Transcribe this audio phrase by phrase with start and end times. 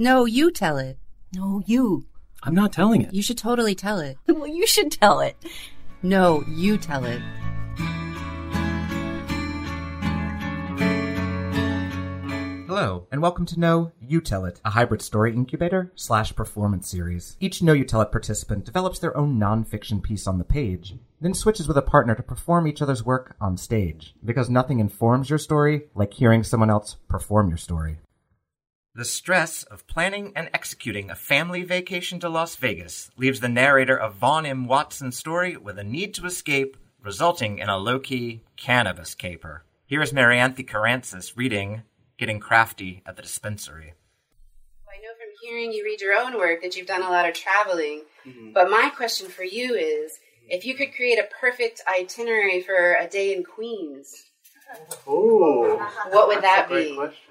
[0.00, 0.96] No, you tell it.
[1.34, 2.06] No, you.
[2.44, 3.12] I'm not telling it.
[3.12, 4.16] You should totally tell it.
[4.28, 5.36] Well, you should tell it.
[6.04, 7.20] No, you tell it.
[12.68, 17.36] Hello, and welcome to No, You Tell It, a hybrid story incubator slash performance series.
[17.40, 21.34] Each No, You Tell It participant develops their own nonfiction piece on the page, then
[21.34, 24.14] switches with a partner to perform each other's work on stage.
[24.24, 27.98] Because nothing informs your story like hearing someone else perform your story.
[28.98, 33.96] The stress of planning and executing a family vacation to Las Vegas leaves the narrator
[33.96, 34.66] of Vaughn M.
[34.66, 39.62] Watson's story with a need to escape, resulting in a low key cannabis caper.
[39.86, 41.82] Here is Marianthe Carancis reading
[42.16, 43.94] Getting Crafty at the Dispensary.
[44.88, 47.36] I know from hearing you read your own work that you've done a lot of
[47.36, 48.02] traveling.
[48.26, 48.50] Mm-hmm.
[48.52, 50.18] But my question for you is
[50.48, 54.24] if you could create a perfect itinerary for a day in Queens,
[55.06, 55.78] Ooh,
[56.10, 56.96] what would that that's a great be?
[56.96, 57.28] question.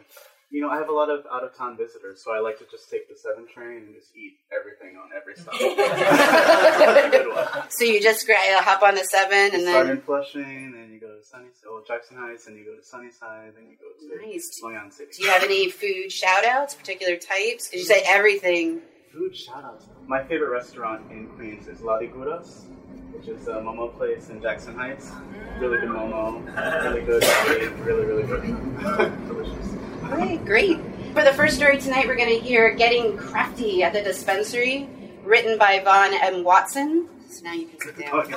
[0.50, 2.66] You know, I have a lot of out of town visitors, so I like to
[2.72, 5.54] just take the seven train and just eat everything on every stop.
[5.60, 7.66] That's a good one.
[7.70, 9.98] So you just gra- uh, hop on the seven and Start then.
[9.98, 13.52] in Flushing, then you go to Sunny, oh, Jackson Heights, and you go to Sunnyside,
[13.58, 13.92] then you go
[14.24, 14.48] to Nice.
[14.64, 15.12] Long Island City.
[15.18, 17.68] Do you have any food shout outs, particular types?
[17.68, 18.80] Because you say everything.
[19.12, 19.88] Food shout outs.
[20.08, 22.64] My favorite restaurant in Queens is La Guras,
[23.12, 25.12] which is a Momo place in Jackson Heights.
[25.60, 26.40] Really good Momo,
[26.86, 28.42] really good steak, really, really good.
[29.28, 29.67] Delicious.
[30.12, 30.80] Okay, great.
[31.14, 34.88] For the first story tonight, we're going to hear Getting Crafty at the Dispensary,
[35.24, 36.46] written by Vaughn M.
[36.46, 37.10] Watson.
[37.30, 38.22] So now you can sit down.
[38.22, 38.32] and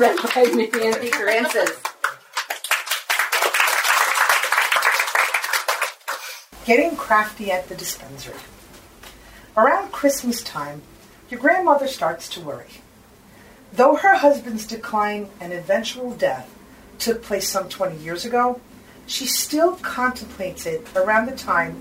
[0.00, 1.70] read by Marianthe Carancis.
[6.64, 8.34] Getting crafty at the dispensary.
[9.56, 10.82] Around Christmas time,
[11.30, 12.80] your grandmother starts to worry.
[13.72, 16.52] Though her husband's decline and eventual death
[16.98, 18.60] took place some 20 years ago,
[19.06, 21.72] she still contemplates it around the time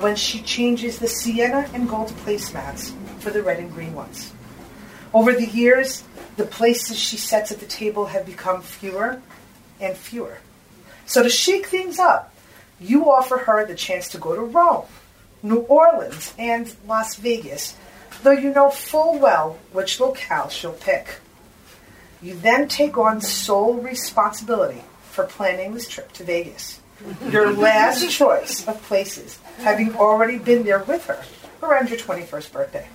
[0.00, 4.32] when she changes the sienna and gold placemats for the red and green ones.
[5.12, 6.04] Over the years,
[6.36, 9.20] the places she sets at the table have become fewer
[9.80, 10.38] and fewer.
[11.06, 12.32] So to shake things up,
[12.80, 14.86] you offer her the chance to go to Rome,
[15.42, 17.76] New Orleans, and Las Vegas,
[18.22, 21.18] though you know full well which locale she'll pick.
[22.22, 24.82] You then take on sole responsibility
[25.18, 26.78] for planning this trip to Vegas.
[27.32, 31.24] Your last choice of places, having already been there with her
[31.60, 32.86] around your 21st birthday.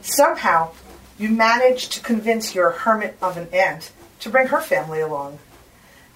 [0.00, 0.70] Somehow,
[1.18, 5.40] you manage to convince your hermit of an aunt to bring her family along.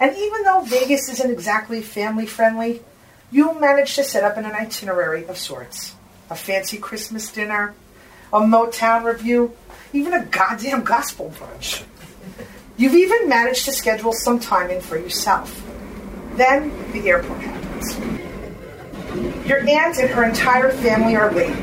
[0.01, 2.81] And even though Vegas isn't exactly family friendly,
[3.31, 5.95] you'll manage to set up an itinerary of sorts.
[6.31, 7.75] A fancy Christmas dinner,
[8.33, 9.55] a Motown review,
[9.93, 11.85] even a goddamn gospel brunch.
[12.79, 15.65] You've even managed to schedule some time in for yourself.
[16.37, 17.99] Then the airport happens.
[19.49, 21.57] Your aunt and her entire family are late,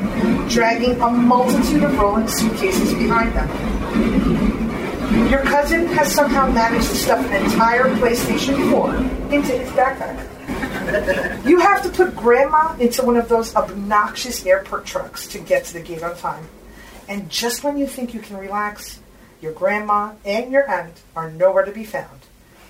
[0.50, 5.30] dragging a multitude of rolling suitcases behind them.
[5.30, 8.94] Your cousin has somehow managed to stuff an entire PlayStation 4
[9.34, 11.46] into his backpack.
[11.46, 15.72] You have to put grandma into one of those obnoxious airport trucks to get to
[15.72, 16.46] the gate on time.
[17.08, 19.00] And just when you think you can relax,
[19.40, 22.20] your grandma and your aunt are nowhere to be found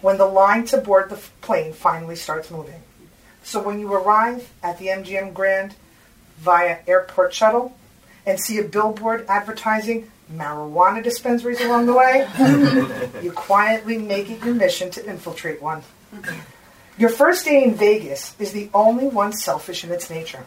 [0.01, 2.83] when the line to board the plane finally starts moving.
[3.43, 5.75] So when you arrive at the MGM Grand
[6.39, 7.77] via airport shuttle
[8.27, 12.29] and see a billboard advertising marijuana dispensaries along the way,
[13.23, 15.83] you quietly make it your mission to infiltrate one.
[16.99, 20.45] Your first day in Vegas is the only one selfish in its nature.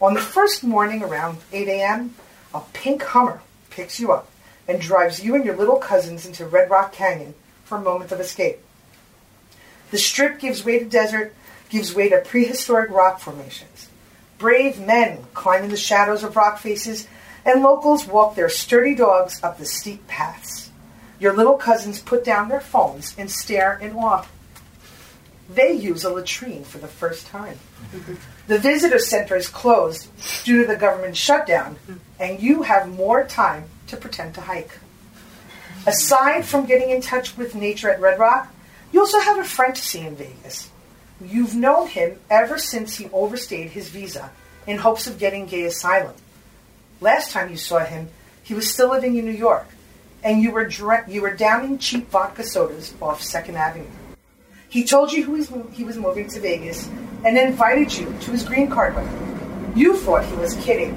[0.00, 2.14] On the first morning around 8 a.m.,
[2.52, 3.40] a pink Hummer
[3.70, 4.28] picks you up
[4.70, 8.20] and drives you and your little cousins into Red Rock Canyon for a moment of
[8.20, 8.60] escape.
[9.90, 11.34] The strip gives way to desert,
[11.68, 13.88] gives way to prehistoric rock formations.
[14.38, 17.08] Brave men climb in the shadows of rock faces,
[17.44, 20.70] and locals walk their sturdy dogs up the steep paths.
[21.18, 24.26] Your little cousins put down their phones and stare in awe.
[25.52, 27.58] They use a latrine for the first time.
[28.46, 30.08] The visitor center is closed
[30.44, 31.76] due to the government shutdown,
[32.20, 34.78] and you have more time to pretend to hike.
[35.86, 38.52] Aside from getting in touch with nature at Red Rock,
[38.92, 40.70] you also have a friend to see in Vegas.
[41.20, 44.30] You've known him ever since he overstayed his visa
[44.66, 46.14] in hopes of getting gay asylum.
[47.00, 48.08] Last time you saw him,
[48.42, 49.68] he was still living in New York,
[50.22, 50.68] and you were
[51.08, 53.86] you were downing cheap vodka sodas off Second Avenue.
[54.68, 56.88] He told you who he was moving to Vegas
[57.24, 59.72] and invited you to his green card wedding.
[59.74, 60.94] You thought he was kidding,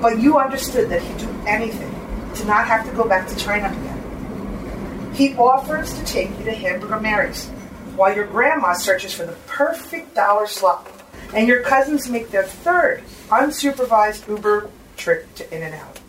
[0.00, 1.97] but you understood that he'd do anything
[2.36, 5.12] to not have to go back to China again.
[5.14, 7.48] He offers to take you to Hamburger Mary's
[7.96, 10.86] while your grandma searches for the perfect dollar slot
[11.34, 16.00] and your cousins make their third unsupervised Uber trip to In-N-Out.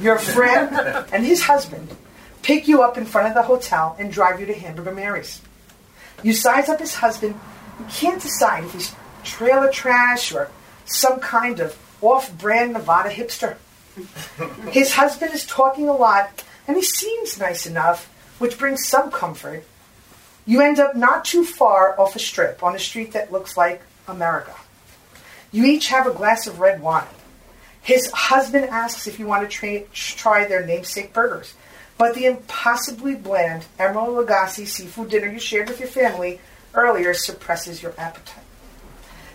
[0.00, 1.94] Your friend and his husband
[2.42, 5.42] pick you up in front of the hotel and drive you to Hamburger Mary's.
[6.22, 7.38] You size up his husband.
[7.78, 10.50] You can't decide if he's trailer trash or
[10.86, 13.56] some kind of off-brand Nevada hipster.
[14.70, 18.06] His husband is talking a lot, and he seems nice enough,
[18.38, 19.64] which brings some comfort.
[20.46, 23.82] You end up not too far off a strip on a street that looks like
[24.06, 24.54] America.
[25.50, 27.06] You each have a glass of red wine.
[27.80, 31.54] His husband asks if you want to tra- try their namesake burgers,
[31.96, 36.40] but the impossibly bland Emeril Lagasse seafood dinner you shared with your family
[36.74, 38.44] earlier suppresses your appetite.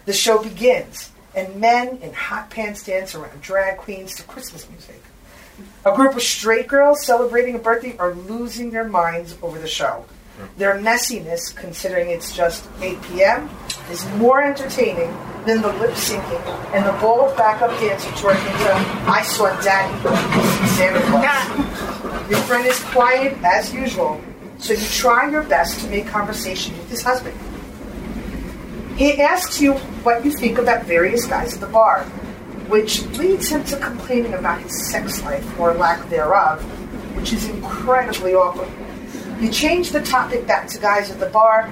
[0.06, 5.02] The show begins, and men in hot pants dance around drag queens to Christmas music.
[5.86, 10.06] A group of straight girls celebrating a birthday are losing their minds over the show.
[10.58, 13.50] Their messiness, considering it's just 8 p.m.,
[13.92, 15.16] is more entertaining
[15.46, 16.42] than the lip syncing
[16.74, 19.94] and the of backup dancers twerking to I Saw Daddy
[20.70, 22.30] Santa Claus.
[22.30, 24.22] Your friend is quiet as usual,
[24.58, 27.38] so you try your best to make conversation with his husband.
[28.96, 29.74] He asks you
[30.04, 32.04] what you think about various guys at the bar,
[32.68, 36.62] which leads him to complaining about his sex life or lack thereof,
[37.18, 38.70] which is incredibly awkward.
[39.42, 41.72] You change the topic back to guys at the bar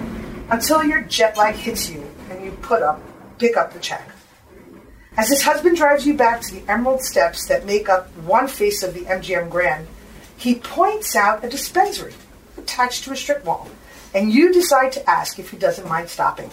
[0.49, 2.99] until your jet lag hits you and you put up,
[3.37, 4.09] pick up the check.
[5.15, 8.81] As his husband drives you back to the emerald steps that make up one face
[8.81, 9.87] of the MGM Grand,
[10.37, 12.15] he points out a dispensary
[12.57, 13.69] attached to a strip mall,
[14.15, 16.49] and you decide to ask if he doesn't mind stopping.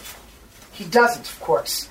[0.79, 1.89] He doesn't, of course.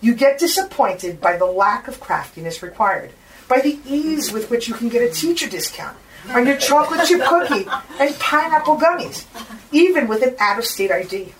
[0.00, 3.12] You get disappointed by the lack of craftiness required,
[3.46, 5.96] by the ease with which you can get a teacher discount
[6.30, 7.68] on your chocolate chip cookie
[8.00, 9.24] and pineapple gummies,
[9.70, 11.32] even with an out of state ID.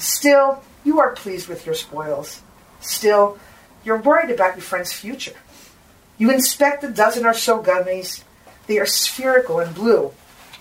[0.00, 2.42] Still, you are pleased with your spoils.
[2.80, 3.38] Still,
[3.84, 5.36] you're worried about your friend's future.
[6.18, 8.24] You inspect a dozen or so gummies.
[8.66, 10.12] They are spherical and blue,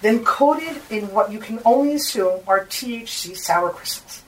[0.03, 4.20] then coated in what you can only assume are THC sour crystals.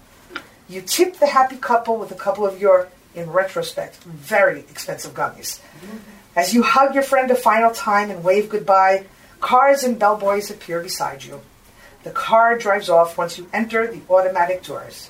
[0.69, 5.60] You tip the happy couple with a couple of your, in retrospect, very expensive gummies.
[6.36, 9.06] As you hug your friend a final time and wave goodbye,
[9.39, 11.42] cars and bellboys appear beside you.
[12.04, 15.10] The car drives off once you enter the automatic doors.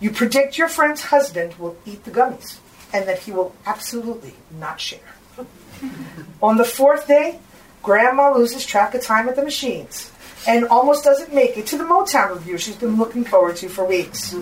[0.00, 2.58] You predict your friend's husband will eat the gummies
[2.92, 5.14] and that he will absolutely not share.
[6.42, 7.40] On the fourth day,
[7.82, 10.10] Grandma loses track of time at the machines
[10.46, 13.84] and almost doesn't make it to the Motown review she's been looking forward to for
[13.84, 14.34] weeks.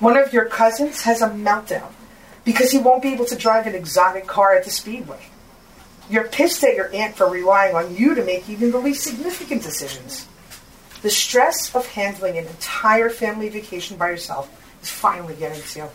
[0.00, 1.90] One of your cousins has a meltdown
[2.44, 5.26] because he won't be able to drive an exotic car at the speedway.
[6.08, 9.62] You're pissed at your aunt for relying on you to make even the least significant
[9.62, 10.28] decisions.
[11.02, 14.48] The stress of handling an entire family vacation by yourself
[14.80, 15.88] is finally getting to you.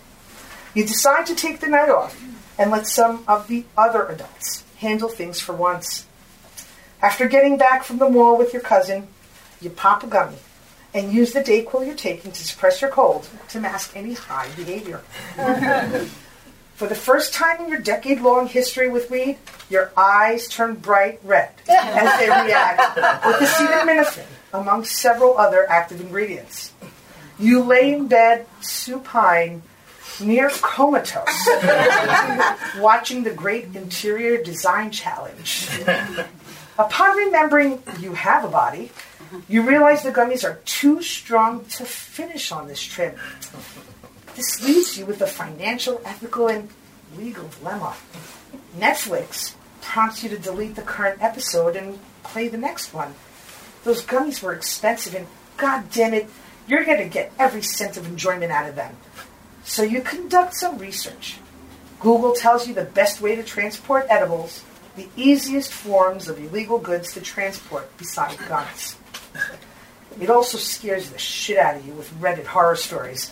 [0.74, 2.22] You decide to take the night off
[2.60, 6.06] and let some of the other adults handle things for once.
[7.02, 9.08] After getting back from the mall with your cousin,
[9.62, 10.38] you pop a gummy
[10.94, 15.02] and use the Dayquil you're taking to suppress your cold to mask any high behavior.
[16.76, 19.38] For the first time in your decade long history with weed,
[19.70, 22.96] your eyes turn bright red as they react
[23.26, 26.74] with acetaminophen, among several other active ingredients.
[27.40, 29.62] You lay in bed, supine,
[30.20, 31.48] near comatose,
[32.80, 35.70] watching the Great Interior Design Challenge.
[36.78, 38.92] Upon remembering you have a body,
[39.48, 43.18] you realize the gummies are too strong to finish on this trip.
[44.36, 46.70] This leaves you with a financial, ethical, and
[47.18, 47.96] legal dilemma.
[48.78, 53.14] Netflix prompts you to delete the current episode and play the next one.
[53.84, 56.30] Those gummies were expensive, and god damn it,
[56.68, 58.96] you're going to get every sense of enjoyment out of them.
[59.64, 61.38] So you conduct some research.
[62.00, 64.64] Google tells you the best way to transport edibles,
[64.96, 68.98] the easiest forms of illegal goods to transport beside guns.
[70.20, 73.32] It also scares the shit out of you with Reddit horror stories.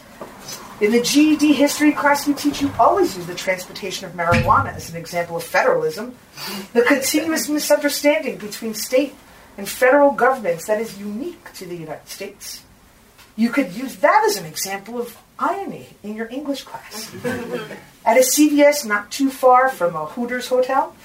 [0.79, 4.89] In the GED history class, we teach you always use the transportation of marijuana as
[4.89, 6.15] an example of federalism,
[6.73, 9.13] the continuous misunderstanding between state
[9.57, 12.63] and federal governments that is unique to the United States.
[13.35, 17.13] You could use that as an example of irony in your English class.
[18.05, 20.95] At a CVS not too far from a Hooters hotel,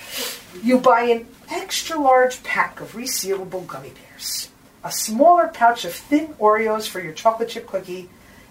[0.62, 4.50] you buy an extra large pack of resealable gummy bears,
[4.86, 8.08] a smaller pouch of thin Oreos for your chocolate chip cookie,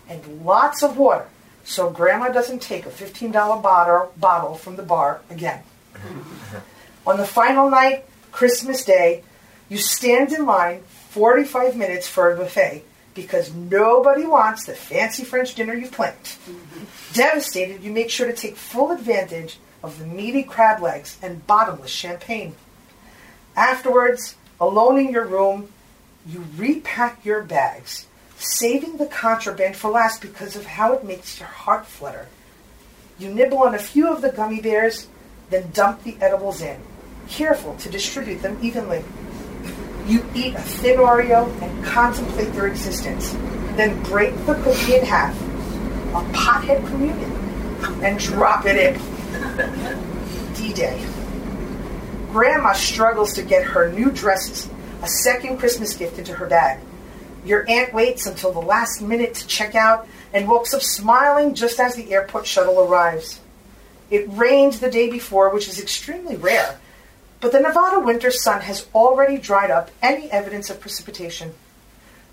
[0.08, 1.28] and lots of water
[1.66, 5.64] so grandma doesn't take a $15 bottle, bottle from the bar again.
[7.08, 9.24] On the final night, Christmas Day,
[9.68, 12.84] you stand in line 45 minutes for a buffet
[13.16, 16.16] because nobody wants the fancy French dinner you planned.
[17.14, 21.92] Devastated, you make sure to take full advantage of the meaty crab legs and bottomless
[21.92, 22.56] champagne.
[23.56, 25.70] Afterwards, alone in your room,
[26.26, 31.48] you repack your bags, saving the contraband for last because of how it makes your
[31.48, 32.28] heart flutter.
[33.20, 35.08] You nibble on a few of the gummy bears,
[35.50, 36.82] then dump the edibles in,
[37.30, 39.04] careful to distribute them evenly.
[40.08, 43.32] You eat a thin Oreo and contemplate their existence,
[43.76, 47.32] then break the cookie in half, a pothead communion,
[48.04, 50.54] and drop it in.
[50.56, 51.06] D-Day.
[52.32, 54.70] Grandma struggles to get her new dresses,
[55.02, 56.80] a second Christmas gift, into her bag.
[57.46, 61.80] Your aunt waits until the last minute to check out and walks up smiling just
[61.80, 63.40] as the airport shuttle arrives.
[64.10, 66.80] It rained the day before, which is extremely rare,
[67.40, 71.54] but the Nevada winter sun has already dried up any evidence of precipitation.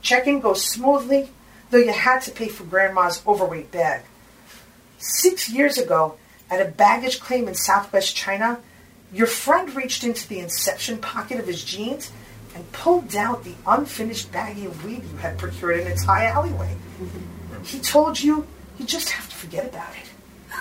[0.00, 1.30] Check-in goes smoothly,
[1.70, 4.02] though you had to pay for Grandma's overweight bag.
[4.98, 6.16] Six years ago,
[6.50, 8.60] at a baggage claim in southwest China,
[9.12, 12.10] your friend reached into the inception pocket of his jeans
[12.54, 16.76] and pulled out the unfinished baggie of weed you had procured in its high alleyway.
[17.00, 17.62] Mm-hmm.
[17.64, 18.46] He told you
[18.78, 20.08] you just have to forget about it.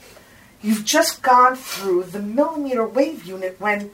[0.61, 3.91] You've just gone through the millimeter wave unit when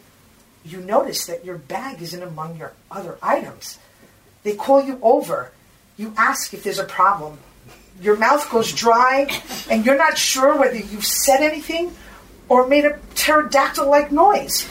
[0.65, 3.79] you notice that your bag isn't among your other items.
[4.43, 5.51] They call you over.
[5.97, 7.39] You ask if there's a problem.
[8.01, 9.27] Your mouth goes dry,
[9.69, 11.95] and you're not sure whether you've said anything
[12.49, 14.69] or made a pterodactyl like noise.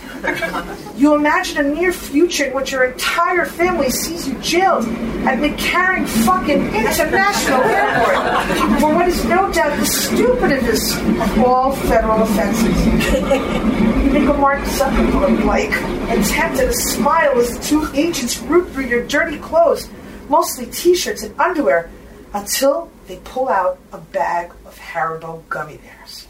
[0.97, 4.85] You imagine a near future in which your entire family sees you jailed
[5.27, 12.23] at McCarran fucking International Airport for what is no doubt the stupidest of all federal
[12.23, 12.87] offenses.
[12.87, 15.73] You make a Mark Zuckerberg like
[16.11, 19.89] attempt at a smile as the two agents root through your dirty clothes,
[20.29, 21.91] mostly t shirts and underwear,
[22.33, 26.27] until they pull out a bag of Haribo gummy bears.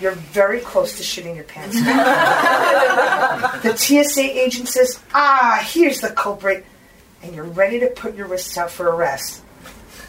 [0.00, 1.74] You're very close to shitting your pants.
[3.62, 6.66] the TSA agent says, Ah, here's the culprit.
[7.22, 9.42] And you're ready to put your wrists out for arrest.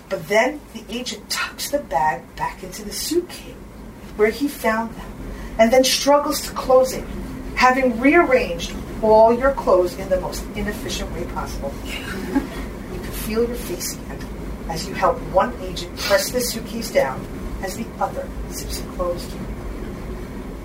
[0.10, 3.56] But then the agent tucks the bag back into the suitcase
[4.18, 5.12] where he found them
[5.60, 7.04] and then struggles to close it,
[7.56, 11.74] having rearranged all your clothes in the most inefficient way possible.
[11.86, 14.17] you can feel your face again
[14.70, 17.26] as you help one agent press the suitcase down
[17.64, 19.32] as the other zips it closed.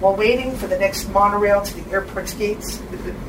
[0.00, 2.82] While waiting for the next monorail to the airport's gates,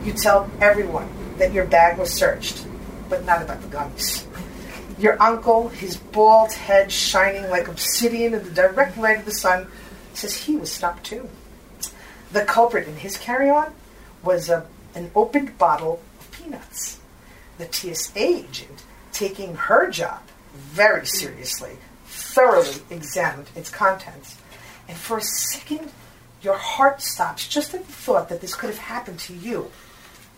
[0.03, 2.65] you tell everyone that your bag was searched,
[3.09, 4.25] but not about the guns.
[4.97, 9.67] Your uncle, his bald head shining like obsidian in the direct light of the sun,
[10.13, 11.29] says he was stopped too.
[12.31, 13.73] The culprit in his carry-on
[14.23, 14.65] was a,
[14.95, 16.99] an opened bottle of peanuts.
[17.59, 20.21] The TSA agent, taking her job
[20.53, 24.37] very seriously, thoroughly examined its contents.
[24.87, 25.91] And for a second,
[26.41, 29.71] your heart stops just at the thought that this could have happened to you.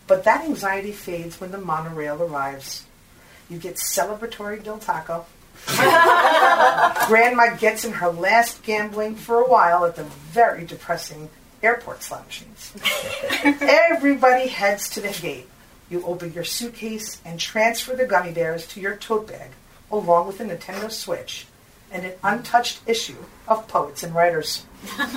[0.07, 2.85] But that anxiety fades when the monorail arrives.
[3.49, 5.25] You get celebratory Del Taco.
[7.07, 11.29] Grandma gets in her last gambling for a while at the very depressing
[11.63, 12.73] airport slot machines.
[13.43, 15.49] Everybody heads to the gate.
[15.89, 19.51] You open your suitcase and transfer the gummy bears to your tote bag,
[19.91, 21.47] along with a Nintendo Switch
[21.91, 24.65] and an untouched issue of Poets and Writers.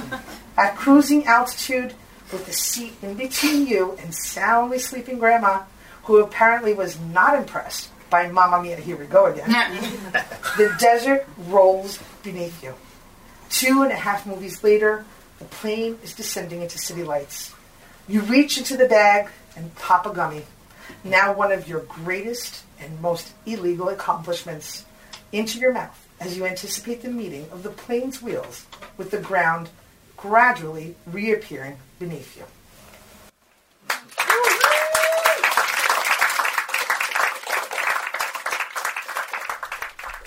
[0.56, 1.94] At cruising altitude,
[2.32, 5.62] with the seat in between you and soundly sleeping Grandma,
[6.04, 9.50] who apparently was not impressed by Mamma Mia, here we go again,
[10.56, 12.74] the desert rolls beneath you.
[13.50, 15.04] Two and a half movies later,
[15.38, 17.54] the plane is descending into city lights.
[18.08, 20.44] You reach into the bag and pop a gummy,
[21.04, 24.84] now one of your greatest and most illegal accomplishments,
[25.32, 28.66] into your mouth as you anticipate the meeting of the plane's wheels
[28.96, 29.68] with the ground
[30.16, 32.44] gradually reappearing beneath you.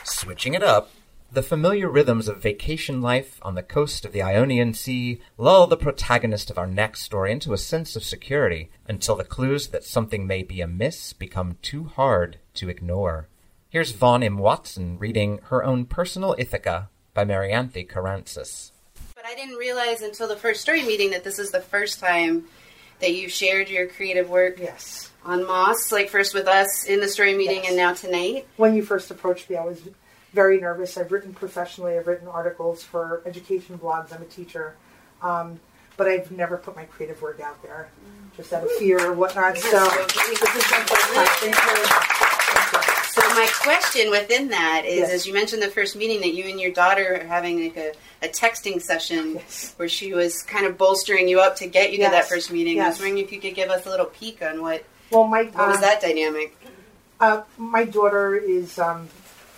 [0.03, 0.91] Switching it up,
[1.33, 5.77] the familiar rhythms of vacation life on the coast of the Ionian Sea lull the
[5.77, 10.27] protagonist of our next story into a sense of security until the clues that something
[10.27, 13.29] may be amiss become too hard to ignore.
[13.69, 14.37] Here's Vaughn M.
[14.39, 18.71] Watson reading her own personal Ithaca by Marianthe Caransis.
[19.15, 22.45] But I didn't realize until the first story meeting that this is the first time
[22.99, 25.11] that you've shared your creative work Yes.
[25.23, 27.67] on Moss, like first with us in the story meeting Yes.
[27.69, 28.47] and now tonight.
[28.57, 29.81] When you first approached me, I was
[30.33, 30.97] very nervous.
[30.97, 34.75] I've written professionally, I've written articles for education blogs, I'm a teacher.
[35.21, 35.59] Um,
[35.97, 37.89] but I've never put my creative work out there,
[38.35, 39.57] just out of fear or whatnot.
[39.57, 40.85] So my first time.
[40.85, 41.29] Thank you very much.
[41.29, 43.11] Thank you.
[43.11, 45.11] So my question within that is, Yes.
[45.11, 47.91] as you mentioned the first meeting, that you and your daughter are having like a,
[48.23, 49.73] a texting session Yes.
[49.75, 52.79] where she was kind of bolstering you up to get you to that first meeting.
[52.79, 55.43] I was wondering if you could give us a little peek on what Well, my
[55.43, 56.57] what was that dynamic?
[57.19, 59.09] Uh, my daughter is um,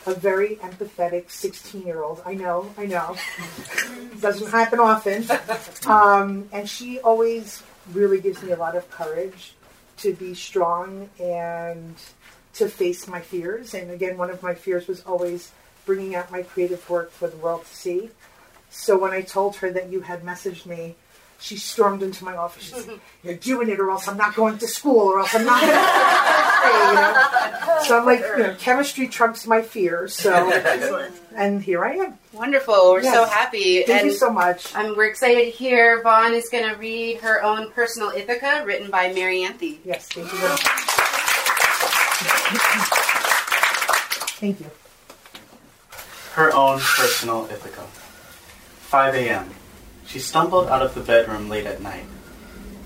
[0.05, 2.22] a very empathetic 16 year old.
[2.25, 3.15] I know, I know.
[4.19, 5.25] Doesn't happen often.
[5.86, 9.53] Um, and she always really gives me a lot of courage
[9.98, 11.95] to be strong and
[12.55, 13.74] to face my fears.
[13.74, 15.51] And again, one of my fears was always
[15.86, 18.10] bringing out my creative work for the world to see.
[18.69, 20.95] So when I told her that you had messaged me,
[21.39, 22.67] she stormed into my office.
[22.67, 25.60] Said, You're doing it, or else I'm not going to school, or else I'm not
[25.60, 27.62] going to you know?
[27.83, 30.15] So I'm like, you know, chemistry trumps my fears.
[30.15, 30.51] So,
[31.35, 32.17] and here I am.
[32.31, 32.91] Wonderful.
[32.91, 33.83] We're so happy.
[33.83, 34.73] Thank and you so much.
[34.75, 38.89] um, we're excited to hear Vaughn is going to read her own personal Ithaca written
[38.89, 39.79] by Marianthe.
[39.83, 40.61] Yes, thank you very much.
[44.39, 44.71] Thank you.
[46.33, 47.81] Her own personal Ithaca.
[47.81, 49.49] 5 a.m.
[50.05, 52.05] She stumbled out of the bedroom late at night.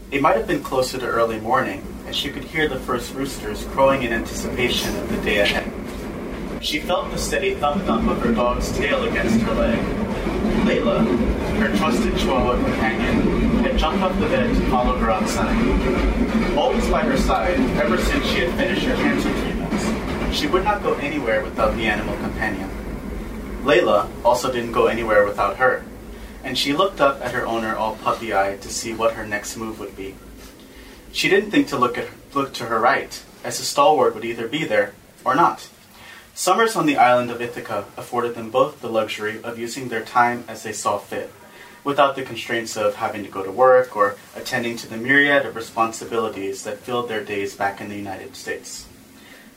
[0.10, 3.66] It might have been closer to early morning, as she could hear the first roosters
[3.66, 5.70] crowing in anticipation of the day ahead.
[6.64, 9.78] She felt the steady thump thump of her dog's tail against her leg.
[10.66, 11.06] Layla,
[11.58, 16.58] her trusted Chihuahua companion, had jumped off the bed to follow her outside.
[16.58, 20.84] Always by her side, ever since she had finished her cancer treatments, she would not
[20.84, 22.70] go anywhere without the animal companion.
[23.64, 25.84] Layla also didn't go anywhere without her,
[26.44, 29.58] and she looked up at her owner all puppy eyed to see what her next
[29.58, 30.16] move would be.
[31.12, 34.48] She didn't think to look at look to her right, as the stalwart would either
[34.48, 34.94] be there
[35.26, 35.70] or not.
[36.36, 40.44] Summers on the island of Ithaca afforded them both the luxury of using their time
[40.48, 41.34] as they saw fit,
[41.84, 45.56] without the constraints of having to go to work or attending to the myriad of
[45.56, 48.86] responsibilities that filled their days back in the United States.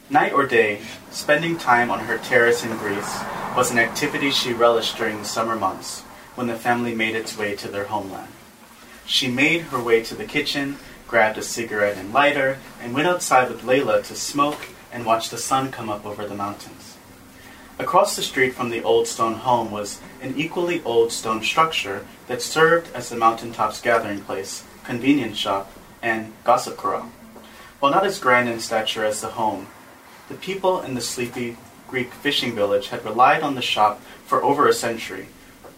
[0.09, 3.21] Night or day, spending time on her terrace in Greece
[3.55, 6.03] was an activity she relished during the summer months
[6.35, 8.33] when the family made its way to their homeland.
[9.07, 10.77] She made her way to the kitchen,
[11.09, 15.39] grabbed a cigarette and lighter, and went outside with Layla to smoke and watch the
[15.39, 16.97] sun come up over the mountains.
[17.79, 22.43] Across the street from the old stone home was an equally old stone structure that
[22.43, 27.11] served as the mountaintop's gathering place, convenience shop, and gossip corral.
[27.79, 29.69] While not as grand in stature as the home,
[30.29, 31.57] the people in the sleepy
[31.89, 35.27] Greek fishing village had relied on the shop for over a century,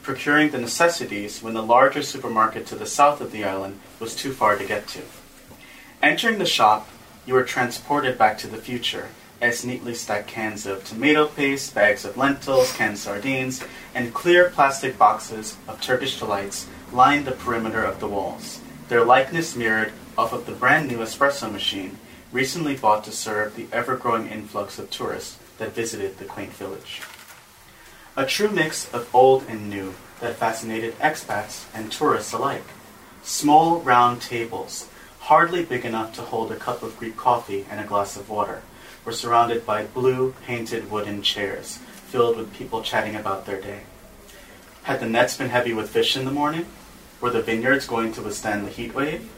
[0.02, 4.32] procuring the necessities when the larger supermarket to the south of the island was too
[4.32, 5.02] far to get to.
[6.02, 6.88] Entering the shop,
[7.24, 9.08] you were transported back to the future,
[9.40, 13.62] as neatly stacked cans of tomato paste, bags of lentils, canned sardines,
[13.94, 19.56] and clear plastic boxes of Turkish delights lined the perimeter of the walls, their likeness
[19.56, 21.96] mirrored off of the brand new espresso machine
[22.30, 27.00] recently bought to serve the ever growing influx of tourists that visited the quaint village.
[28.14, 32.66] A true mix of old and new that fascinated expats and tourists alike.
[33.22, 34.86] Small round tables,
[35.20, 38.60] hardly big enough to hold a cup of Greek coffee and a glass of water,
[39.06, 43.80] were surrounded by blue painted wooden chairs filled with people chatting about their day.
[44.82, 46.66] Had the nets been heavy with fish in the morning?
[47.18, 49.30] Were the vineyards going to withstand the heat wave?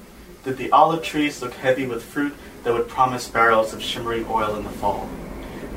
[0.43, 2.35] Did the olive trees look heavy with fruit
[2.65, 5.09] that would promise barrels of shimmering oil in the fall?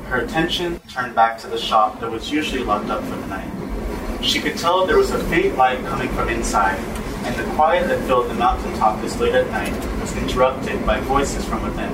[0.08, 4.24] Her attention turned back to the shop that was usually locked up for the night.
[4.24, 6.78] She could tell there was a faint light coming from inside,
[7.26, 11.44] and the quiet that filled the mountaintop this late at night was interrupted by voices
[11.44, 11.92] from within.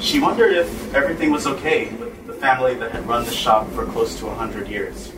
[0.00, 3.86] She wondered if everything was okay with the family that had run the shop for
[3.86, 5.12] close to a hundred years.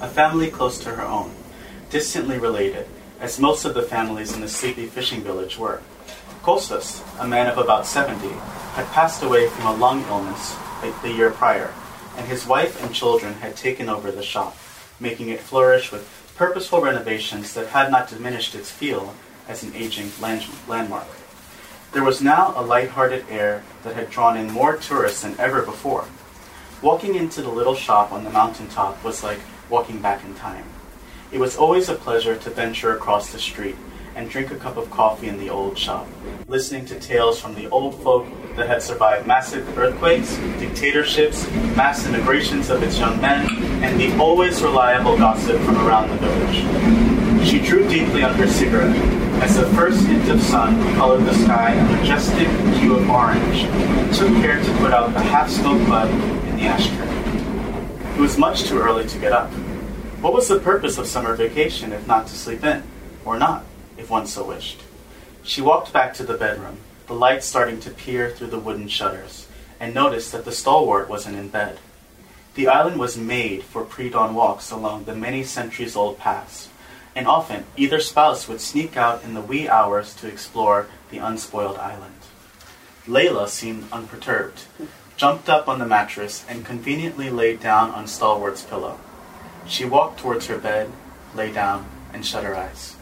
[0.00, 1.30] A family close to her own,
[1.90, 2.88] distantly related,
[3.20, 5.80] as most of the families in the sleepy fishing village were.
[6.42, 8.30] Kostas, a man of about 70,
[8.74, 11.72] had passed away from a lung illness the- the year prior,
[12.16, 14.56] and his wife and children had taken over the shop,
[15.00, 19.14] making it flourish with purposeful renovations that had not diminished its feel
[19.48, 21.08] as an aging land- landmark.
[21.92, 26.04] There was now a light-hearted air that had drawn in more tourists than ever before.
[26.82, 30.64] Walking into the little shop on the mountaintop was like walking back in time.
[31.32, 33.76] It was always a pleasure to venture across the street
[34.18, 36.04] and drink a cup of coffee in the old shop,
[36.48, 38.26] listening to tales from the old folk
[38.56, 43.48] that had survived massive earthquakes, dictatorships, mass immigrations of its young men,
[43.84, 47.46] and the always reliable gossip from around the village.
[47.48, 48.96] She drew deeply on her cigarette
[49.40, 52.48] as the first hint of sun colored the sky a majestic
[52.80, 56.10] hue of orange and took care to put out the half-smoked bud
[56.48, 58.16] in the ashtray.
[58.16, 59.48] It was much too early to get up.
[60.20, 62.82] What was the purpose of summer vacation if not to sleep in?
[63.24, 63.64] Or not?
[63.98, 64.80] If one so wished.
[65.42, 69.46] She walked back to the bedroom, the light starting to peer through the wooden shutters,
[69.80, 71.78] and noticed that the stalwart wasn't in bed.
[72.54, 76.68] The island was made for pre dawn walks along the many centuries old paths,
[77.14, 81.78] and often either spouse would sneak out in the wee hours to explore the unspoiled
[81.78, 82.14] island.
[83.06, 84.64] Layla seemed unperturbed,
[85.16, 89.00] jumped up on the mattress, and conveniently laid down on Stalwart's pillow.
[89.66, 90.90] She walked towards her bed,
[91.34, 92.96] lay down, and shut her eyes.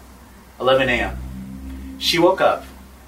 [0.59, 1.97] 11 a.m.
[1.99, 2.65] She woke up,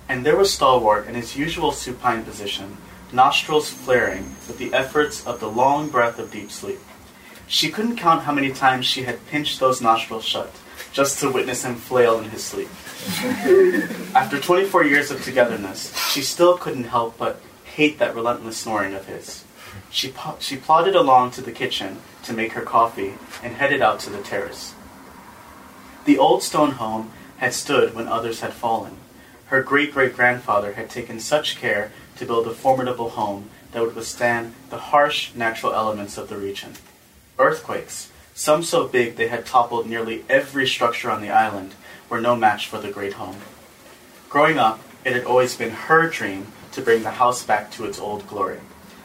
[0.09, 2.77] and there was Stalwart in his usual supine position,
[3.13, 6.81] nostrils flaring with the efforts of the long breath of deep sleep.
[7.47, 10.55] She couldn't count how many times she had pinched those nostrils shut,
[10.93, 12.69] just to witness him flail in his sleep.
[14.15, 19.07] After 24 years of togetherness, she still couldn't help but hate that relentless snoring of
[19.07, 19.45] his.
[19.91, 24.01] She, po- she plodded along to the kitchen to make her coffee and headed out
[24.01, 24.75] to the terrace.
[26.05, 28.97] The old stone home had stood when others had fallen.
[29.47, 33.95] Her great great grandfather had taken such care to build a formidable home that would
[33.95, 36.75] withstand the harsh natural elements of the region.
[37.39, 41.75] Earthquakes, some so big they had toppled nearly every structure on the island,
[42.09, 43.37] were no match for the great home.
[44.29, 47.99] Growing up, it had always been her dream to bring the house back to its
[47.99, 48.61] old glory.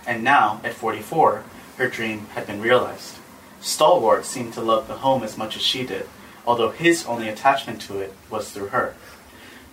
[0.05, 1.43] And now, at 44,
[1.77, 3.15] her dream had been realized.
[3.61, 6.07] Stalwart seemed to love the home as much as she did,
[6.45, 8.95] although his only attachment to it was through her.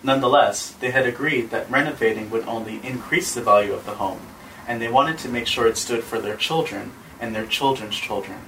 [0.03, 4.21] Nonetheless, they had agreed that renovating would only increase the value of the home,
[4.67, 8.39] and they wanted to make sure it stood for their children and their children's children.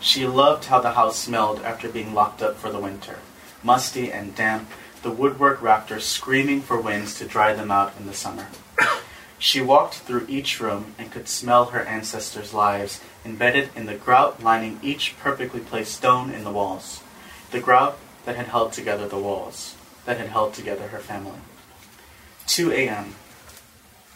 [0.00, 3.18] She loved how the house smelled after being locked up for the winter
[3.64, 4.68] musty and damp,
[5.02, 8.46] the woodwork rafters screaming for winds to dry them out in the summer.
[9.38, 14.42] She walked through each room and could smell her ancestors' lives embedded in the grout
[14.42, 17.02] lining each perfectly placed stone in the walls.
[17.54, 21.38] The grout that had held together the walls, that had held together her family.
[22.48, 23.14] 2 a.m.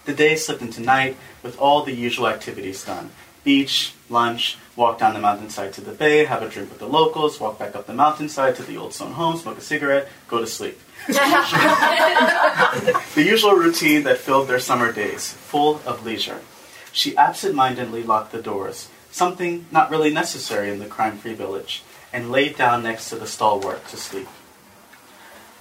[0.07, 3.11] The day slipped into night with all the usual activities done
[3.45, 7.39] beach, lunch, walk down the mountainside to the bay, have a drink with the locals,
[7.39, 10.47] walk back up the mountainside to the old stone home, smoke a cigarette, go to
[10.49, 10.81] sleep.
[11.07, 11.15] the
[13.17, 16.41] usual routine that filled their summer days, full of leisure.
[16.91, 21.85] She absent mindedly locked the doors, something not really necessary in the crime free village,
[22.13, 24.29] and laid down next to the stalwart to sleep.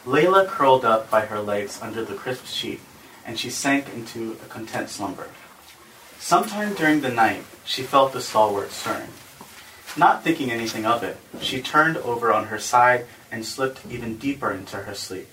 [0.05, 2.79] Layla curled up by her legs under the crisp sheet,
[3.25, 5.27] and she sank into a content slumber.
[6.19, 9.09] Sometime during the night, she felt the stalwart stirring.
[9.97, 14.51] Not thinking anything of it, she turned over on her side and slipped even deeper
[14.51, 15.27] into her sleep.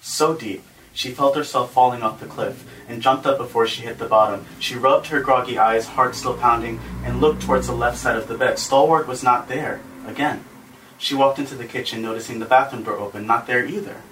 [0.00, 3.98] So deep, she felt herself falling off the cliff and jumped up before she hit
[3.98, 4.44] the bottom.
[4.58, 8.26] She rubbed her groggy eyes, heart still pounding, and looked towards the left side of
[8.26, 8.58] the bed.
[8.58, 10.44] Stalwart was not there, again.
[10.98, 14.02] She walked into the kitchen, noticing the bathroom door open, not there either.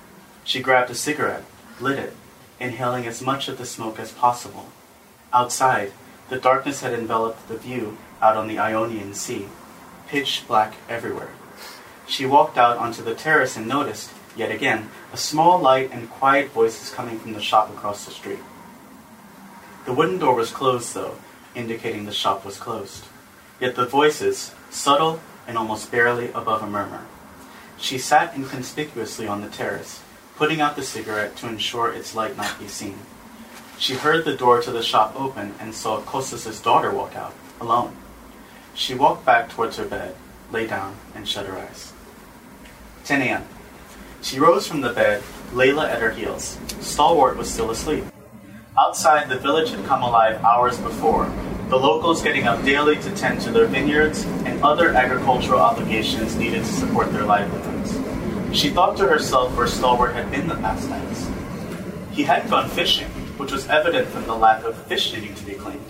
[0.45, 1.45] She grabbed a cigarette,
[1.81, 2.15] lit it,
[2.59, 4.69] inhaling as much of the smoke as possible.
[5.33, 5.93] Outside,
[6.31, 9.49] the darkness had enveloped the view out on the Ionian Sea,
[10.07, 11.31] pitch black everywhere.
[12.07, 16.51] She walked out onto the terrace and noticed, yet again, a small light and quiet
[16.51, 18.41] voices coming from the shop across the street.
[19.85, 21.17] The wooden door was closed, though,
[21.55, 23.05] indicating the shop was closed.
[23.61, 27.07] Yet the voices, subtle and almost barely above a murmur.
[27.79, 30.03] She sat inconspicuously on the terrace,
[30.37, 32.99] putting out the cigarette to ensure its light not be seen.
[33.79, 37.97] She heard the door to the shop open and saw Kostas' daughter walk out, alone.
[38.75, 40.15] She walked back towards her bed,
[40.53, 41.93] lay down, and shut her eyes.
[43.05, 43.45] 10 a.m.
[44.21, 46.59] She rose from the bed, Layla at her heels.
[46.81, 48.05] Stalwart was still asleep.
[48.79, 51.33] Outside, the village had come alive hours before,
[51.69, 56.65] the locals getting up daily to tend to their vineyards and other agricultural obligations needed
[56.65, 57.93] to support their livelihoods.
[58.59, 61.29] She thought to herself where Stalwart had been the past nights.
[62.11, 65.53] He hadn't gone fishing, which was evident from the lack of fish needing to be
[65.53, 65.85] cleaned.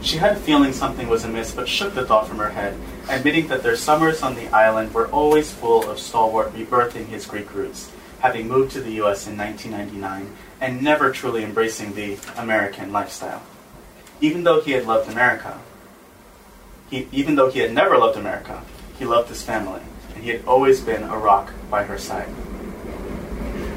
[0.00, 2.78] She had a feeling something was amiss, but shook the thought from her head,
[3.10, 7.54] admitting that their summers on the island were always full of Stalwart rebirthing his Greek
[7.54, 9.26] roots, having moved to the U.S.
[9.26, 13.42] in 1999 and never truly embracing the American lifestyle.
[14.20, 15.58] Even though he had loved America,
[16.90, 18.62] he, even though he had never loved America,
[18.98, 19.82] he loved his family,
[20.14, 22.28] and he had always been a rock by her side.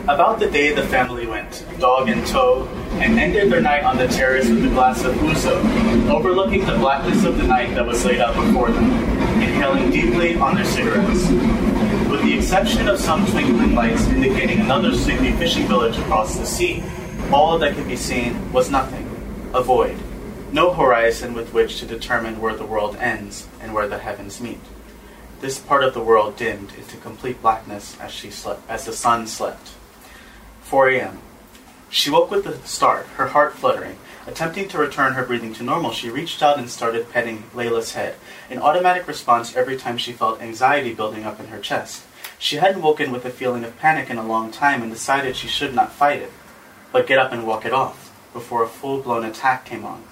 [0.08, 4.08] About the day the family went, dog in tow, and ended their night on the
[4.08, 8.22] terrace with a glass of ouzo, overlooking the blackness of the night that was laid
[8.22, 8.92] out before them,
[9.42, 11.30] inhaling deeply on their cigarettes.
[12.10, 16.82] With the exception of some twinkling lights indicating another sleepy fishing village across the sea,
[17.32, 19.06] all that could be seen was nothing,
[19.54, 19.98] a void,
[20.54, 24.60] no horizon with which to determine where the world ends and where the heavens meet.
[25.42, 29.28] This part of the world dimmed into complete blackness as she slept, as the sun
[29.28, 29.70] slept.
[30.62, 31.20] 4 a.m.
[31.90, 33.98] She woke with a start, her heart fluttering.
[34.28, 38.16] Attempting to return her breathing to normal, she reached out and started petting Layla's head,
[38.50, 42.04] an automatic response every time she felt anxiety building up in her chest.
[42.38, 45.48] She hadn't woken with a feeling of panic in a long time and decided she
[45.48, 46.32] should not fight it,
[46.92, 50.04] but get up and walk it off, before a full blown attack came on.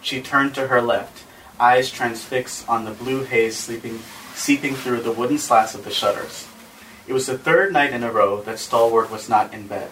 [0.00, 1.24] She turned to her left,
[1.58, 4.00] eyes transfixed on the blue haze sleeping,
[4.34, 6.46] seeping through the wooden slats of the shutters.
[7.06, 9.90] It was the third night in a row that Stalwart was not in bed.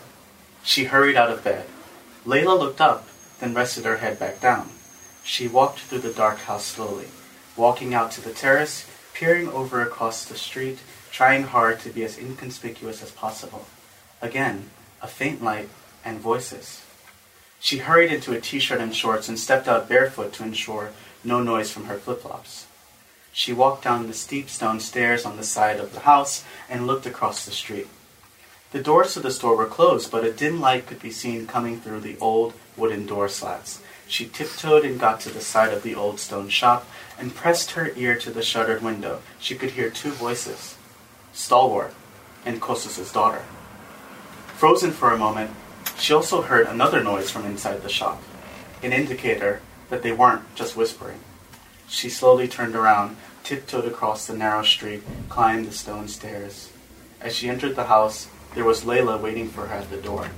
[0.62, 1.66] She hurried out of bed.
[2.24, 3.08] Layla looked up,
[3.40, 4.70] then rested her head back down.
[5.24, 7.08] She walked through the dark house slowly,
[7.56, 10.78] walking out to the terrace, peering over across the street,
[11.10, 13.66] trying hard to be as inconspicuous as possible.
[14.22, 14.70] Again,
[15.02, 15.68] a faint light
[16.04, 16.85] and voices.
[17.60, 20.92] She hurried into a t-shirt and shorts and stepped out barefoot to ensure
[21.24, 22.66] no noise from her flip-flops.
[23.32, 27.06] She walked down the steep stone stairs on the side of the house and looked
[27.06, 27.88] across the street.
[28.72, 31.80] The doors to the store were closed, but a dim light could be seen coming
[31.80, 33.80] through the old wooden door slats.
[34.08, 36.86] She tiptoed and got to the side of the old stone shop
[37.18, 39.20] and pressed her ear to the shuttered window.
[39.38, 40.76] She could hear two voices
[41.32, 41.94] Stalwart
[42.44, 43.42] and Kostas' daughter.
[44.56, 45.50] Frozen for a moment,
[45.98, 48.22] she also heard another noise from inside the shop,
[48.82, 51.20] an indicator that they weren't just whispering.
[51.88, 56.70] She slowly turned around, tiptoed across the narrow street, climbed the stone stairs.
[57.20, 60.28] As she entered the house, there was Layla waiting for her at the door.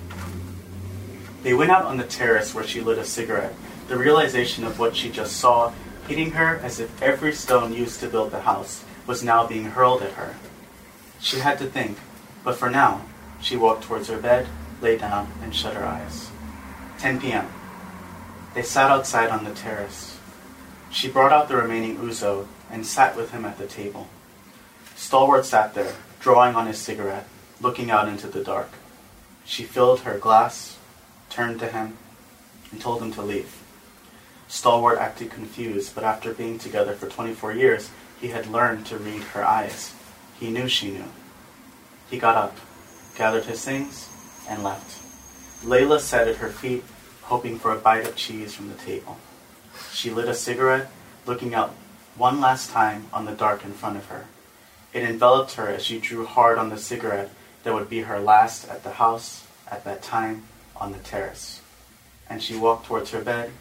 [1.42, 3.54] They went out on the terrace where she lit a cigarette,
[3.88, 5.72] the realization of what she just saw
[6.06, 10.02] hitting her as if every stone used to build the house was now being hurled
[10.02, 10.34] at her.
[11.20, 11.98] She had to think,
[12.44, 13.02] but for now,
[13.40, 14.46] she walked towards her bed,
[14.80, 16.30] lay down, and shut her eyes.
[16.98, 17.46] 10 p.m.
[18.54, 20.18] They sat outside on the terrace.
[20.90, 24.08] She brought out the remaining ouzo and sat with him at the table.
[24.96, 27.28] Stalwart sat there, drawing on his cigarette,
[27.60, 28.70] looking out into the dark.
[29.44, 30.76] She filled her glass,
[31.30, 31.96] turned to him,
[32.70, 33.62] and told him to leave.
[34.48, 39.22] Stalwart acted confused, but after being together for 24 years, he had learned to read
[39.22, 39.94] her eyes.
[40.40, 41.08] He knew she knew.
[42.10, 42.56] He got up,
[43.16, 44.08] gathered his things,
[44.48, 45.02] and left.
[45.64, 46.84] Layla sat at her feet,
[47.22, 49.18] hoping for a bite of cheese from the table.
[49.92, 50.90] She lit a cigarette,
[51.26, 51.74] looking out
[52.16, 54.26] one last time on the dark in front of her.
[54.92, 57.30] It enveloped her as she drew hard on the cigarette
[57.62, 60.44] that would be her last at the house, at that time,
[60.76, 61.60] on the terrace.
[62.30, 63.52] And she walked towards her bed,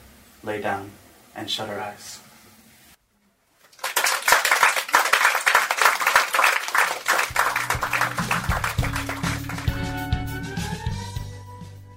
[0.43, 0.91] lay down,
[1.35, 2.19] and shut her eyes.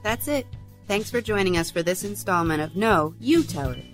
[0.02, 0.46] That's it.
[0.86, 3.84] Thanks for joining us for this installment of No, You Tell It.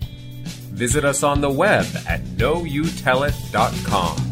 [0.73, 4.26] Visit us on the web at noyoutellit.com.